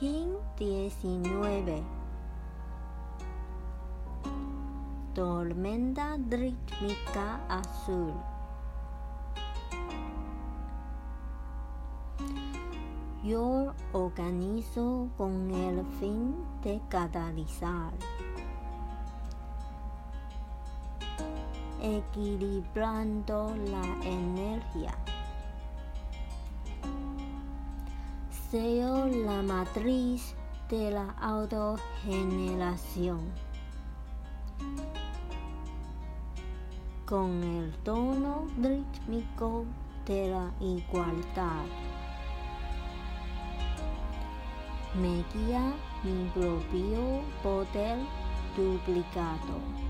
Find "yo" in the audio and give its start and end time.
13.22-13.74